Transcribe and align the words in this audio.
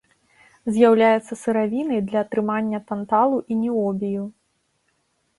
З'яўляецца 0.75 1.33
сыравінай 1.41 1.99
для 2.07 2.19
атрымання 2.25 2.79
танталу 2.93 3.37
і 3.53 3.59
ніобію. 3.59 4.23